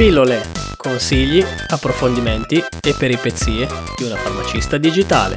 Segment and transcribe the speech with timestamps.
[0.00, 0.40] Pillole,
[0.78, 3.68] consigli, approfondimenti e peripezie
[3.98, 5.36] di una farmacista digitale.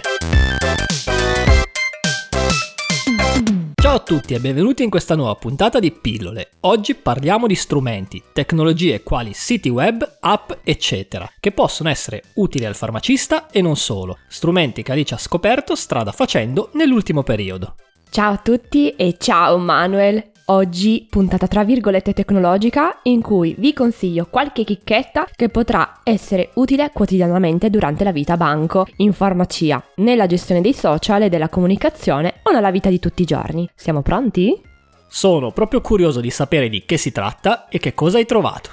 [3.76, 6.52] Ciao a tutti e benvenuti in questa nuova puntata di Pillole.
[6.62, 12.78] Oggi parliamo di strumenti, tecnologie quali siti web, app, eccetera, che possono essere utili al
[12.78, 14.20] farmacista e non solo.
[14.30, 17.76] Strumenti che Alice ha scoperto strada facendo nell'ultimo periodo.
[18.10, 20.32] Ciao a tutti e ciao Manuel!
[20.48, 26.92] Oggi puntata tra virgolette tecnologica in cui vi consiglio qualche chicchetta che potrà essere utile
[26.94, 32.42] quotidianamente durante la vita a banco, in farmacia, nella gestione dei social e della comunicazione
[32.44, 33.70] o nella vita di tutti i giorni.
[33.74, 34.62] Siamo pronti?
[35.08, 38.72] Sono proprio curioso di sapere di che si tratta e che cosa hai trovato.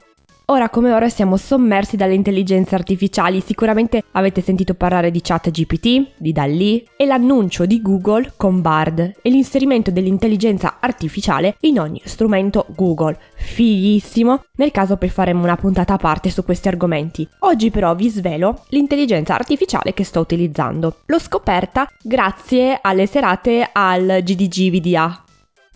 [0.51, 6.13] Ora come ora siamo sommersi dalle intelligenze artificiali, sicuramente avete sentito parlare di chat GPT,
[6.17, 12.65] di DALI e l'annuncio di Google con Bard e l'inserimento dell'intelligenza artificiale in ogni strumento
[12.75, 13.19] Google.
[13.35, 14.45] Fighissimo!
[14.57, 17.29] Nel caso poi faremo una puntata a parte su questi argomenti.
[17.41, 21.01] Oggi però vi svelo l'intelligenza artificiale che sto utilizzando.
[21.05, 25.25] L'ho scoperta grazie alle serate al GDG VDA,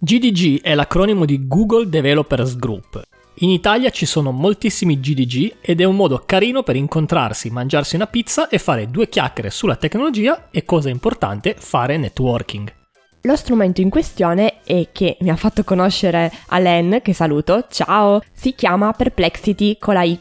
[0.05, 3.11] GDG è l'acronimo di Google Developers Group
[3.43, 8.07] in Italia ci sono moltissimi GDG ed è un modo carino per incontrarsi, mangiarsi una
[8.07, 12.73] pizza e fare due chiacchiere sulla tecnologia e, cosa importante, fare networking.
[13.23, 18.55] Lo strumento in questione e che mi ha fatto conoscere Alen, che saluto, ciao, si
[18.55, 20.21] chiama Perplexity con la Y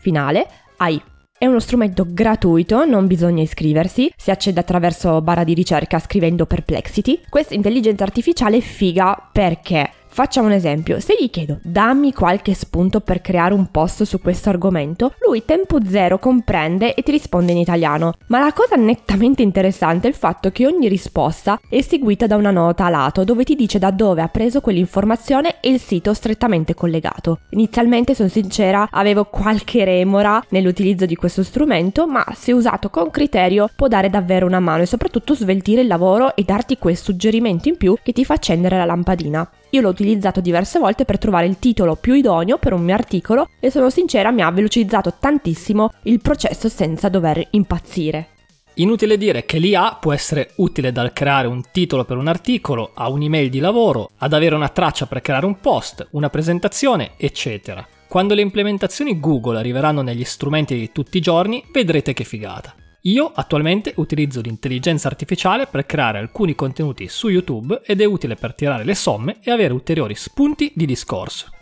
[0.00, 0.46] finale
[0.76, 1.02] AI.
[1.38, 7.20] È uno strumento gratuito, non bisogna iscriversi, si accede attraverso barra di ricerca scrivendo Perplexity.
[7.28, 12.98] Questa intelligenza artificiale è figa perché Facciamo un esempio, se gli chiedo dammi qualche spunto
[12.98, 17.58] per creare un post su questo argomento, lui tempo zero comprende e ti risponde in
[17.58, 18.14] italiano.
[18.26, 22.50] Ma la cosa nettamente interessante è il fatto che ogni risposta è seguita da una
[22.50, 26.74] nota a lato dove ti dice da dove ha preso quell'informazione e il sito strettamente
[26.74, 27.42] collegato.
[27.50, 33.70] Inizialmente, sono sincera, avevo qualche remora nell'utilizzo di questo strumento, ma se usato con criterio
[33.72, 37.76] può dare davvero una mano e soprattutto sveltire il lavoro e darti quel suggerimento in
[37.76, 39.48] più che ti fa accendere la lampadina.
[39.70, 43.48] Io l'ho utilizzato diverse volte per trovare il titolo più idoneo per un mio articolo
[43.60, 48.28] e sono sincera mi ha velocizzato tantissimo il processo senza dover impazzire.
[48.74, 53.08] Inutile dire che l'IA può essere utile dal creare un titolo per un articolo, a
[53.08, 57.86] un'email di lavoro, ad avere una traccia per creare un post, una presentazione, eccetera.
[58.08, 62.72] Quando le implementazioni Google arriveranno negli strumenti di tutti i giorni, vedrete che figata.
[63.02, 68.54] Io attualmente utilizzo l'intelligenza artificiale per creare alcuni contenuti su YouTube ed è utile per
[68.54, 71.52] tirare le somme e avere ulteriori spunti di discorso.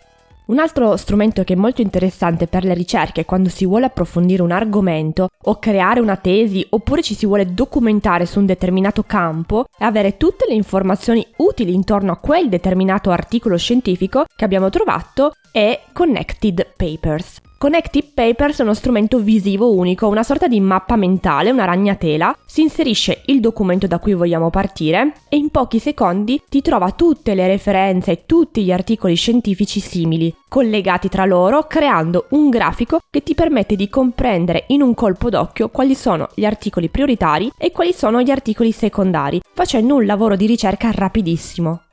[0.47, 4.53] Un altro strumento che è molto interessante per le ricerche quando si vuole approfondire un
[4.53, 9.85] argomento o creare una tesi oppure ci si vuole documentare su un determinato campo è
[9.85, 15.83] avere tutte le informazioni utili intorno a quel determinato articolo scientifico che abbiamo trovato è
[15.93, 17.41] Connected Papers.
[17.59, 22.37] Connected Papers è uno strumento visivo unico, una sorta di mappa mentale, una ragnatela.
[22.45, 27.35] Si inserisce il documento da cui vogliamo partire e in pochi secondi ti trova tutte
[27.35, 33.23] le referenze e tutti gli articoli scientifici simili, collegati tra loro, creando un grafico che
[33.23, 37.95] ti permette di comprendere in un colpo d'occhio quali sono gli articoli prioritari e quali
[37.95, 41.86] sono gli articoli secondari, facendo un lavoro di ricerca rapidissimo.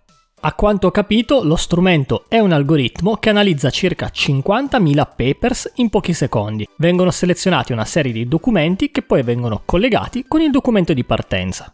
[0.46, 5.88] A quanto ho capito, lo strumento è un algoritmo che analizza circa 50.000 papers in
[5.88, 6.68] pochi secondi.
[6.80, 11.74] Vengono selezionati una serie di documenti che poi vengono collegati con il documento di partenza.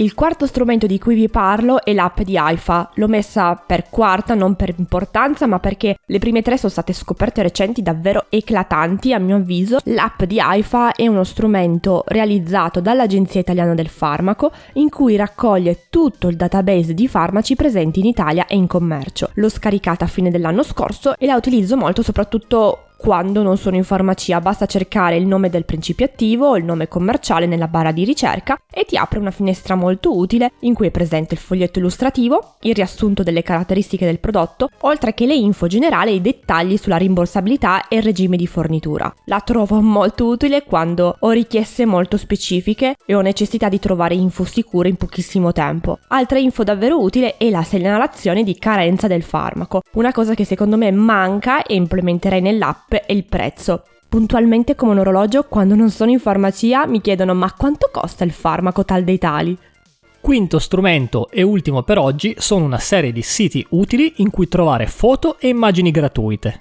[0.00, 2.92] Il quarto strumento di cui vi parlo è l'app di AIFA.
[2.94, 7.42] L'ho messa per quarta non per importanza, ma perché le prime tre sono state scoperte
[7.42, 9.76] recenti davvero eclatanti a mio avviso.
[9.84, 16.28] L'app di AIFA è uno strumento realizzato dall'Agenzia Italiana del Farmaco in cui raccoglie tutto
[16.28, 19.28] il database di farmaci presenti in Italia e in commercio.
[19.34, 23.84] L'ho scaricata a fine dell'anno scorso e la utilizzo molto soprattutto quando non sono in
[23.84, 28.04] farmacia basta cercare il nome del principio attivo o il nome commerciale nella barra di
[28.04, 32.56] ricerca e ti apre una finestra molto utile in cui è presente il foglietto illustrativo,
[32.60, 36.98] il riassunto delle caratteristiche del prodotto, oltre che le info generali e i dettagli sulla
[36.98, 39.12] rimborsabilità e il regime di fornitura.
[39.24, 44.44] La trovo molto utile quando ho richieste molto specifiche e ho necessità di trovare info
[44.44, 46.00] sicure in pochissimo tempo.
[46.08, 50.76] Altra info davvero utile è la segnalazione di carenza del farmaco, una cosa che secondo
[50.76, 53.84] me manca e implementerei nell'app e il prezzo.
[54.08, 58.32] Puntualmente come un orologio, quando non sono in farmacia mi chiedono ma quanto costa il
[58.32, 59.56] farmaco tal dei tali?
[60.20, 64.86] Quinto strumento e ultimo per oggi sono una serie di siti utili in cui trovare
[64.86, 66.60] foto e immagini gratuite.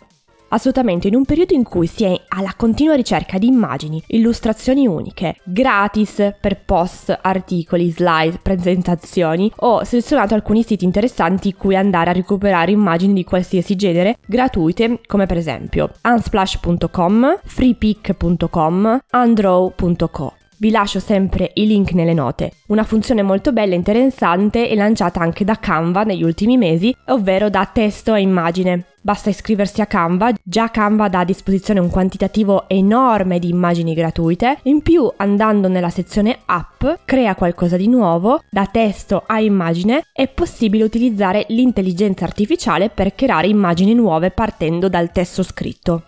[0.49, 5.35] Assolutamente, in un periodo in cui si è alla continua ricerca di immagini, illustrazioni uniche,
[5.43, 12.71] gratis per post, articoli, slide, presentazioni, ho selezionato alcuni siti interessanti cui andare a recuperare
[12.71, 20.38] immagini di qualsiasi genere gratuite, come per esempio unsplash.com, freepic.com, undraw.co.
[20.61, 22.51] Vi lascio sempre i link nelle note.
[22.67, 27.49] Una funzione molto bella e interessante è lanciata anche da Canva negli ultimi mesi, ovvero
[27.49, 28.87] da testo a immagine.
[29.01, 34.57] Basta iscriversi a Canva, già Canva dà a disposizione un quantitativo enorme di immagini gratuite,
[34.63, 40.27] in più andando nella sezione app crea qualcosa di nuovo, da testo a immagine è
[40.27, 46.03] possibile utilizzare l'intelligenza artificiale per creare immagini nuove partendo dal testo scritto.